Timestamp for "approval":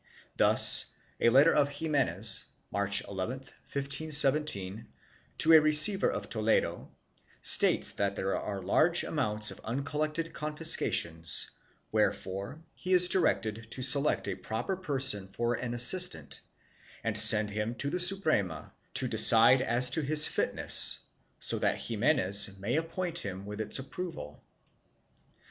23.77-24.43